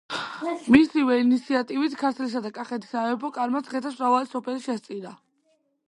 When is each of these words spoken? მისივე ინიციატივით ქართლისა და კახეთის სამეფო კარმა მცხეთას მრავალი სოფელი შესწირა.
მისივე 0.75 1.17
ინიციატივით 1.23 1.97
ქართლისა 2.05 2.41
და 2.47 2.53
კახეთის 2.57 2.95
სამეფო 2.97 3.33
კარმა 3.37 3.63
მცხეთას 3.67 4.01
მრავალი 4.01 4.33
სოფელი 4.35 4.69
შესწირა. 4.69 5.15